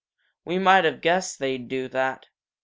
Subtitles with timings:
[0.45, 2.25] "We might have guessed they'd do that!"